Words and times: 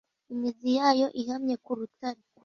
imizi 0.33 0.69
yayo 0.77 1.07
ihamye 1.21 1.55
ku 1.63 1.71
rutare 1.77 2.21